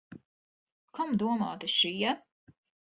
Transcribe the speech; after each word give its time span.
Kam 1.01 1.13
domāti 1.25 1.71
šie? 1.77 2.19